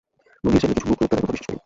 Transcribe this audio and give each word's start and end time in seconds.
বনী 0.43 0.55
ইসরাঈলের 0.57 0.77
কিছু 0.77 0.87
মূর্খ 0.89 1.01
লোক 1.01 1.09
তাদের 1.11 1.23
কথায় 1.23 1.33
বিশ্বাস 1.35 1.47
করল। 1.49 1.59